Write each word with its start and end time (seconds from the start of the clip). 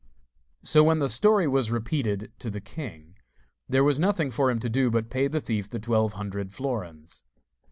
So, 0.63 0.83
when 0.85 0.97
the 0.97 1.07
story 1.07 1.47
was 1.47 1.69
repeated 1.69 2.33
to 2.39 2.49
the 2.49 2.59
king, 2.59 3.17
there 3.69 3.83
was 3.83 3.99
nothing 3.99 4.31
for 4.31 4.49
him 4.49 4.59
to 4.61 4.67
do 4.67 4.89
but 4.89 5.01
to 5.01 5.09
pay 5.13 5.27
the 5.27 5.39
thief 5.41 5.69
the 5.69 5.77
twelve 5.77 6.13
hundred 6.13 6.51
florins. 6.51 7.21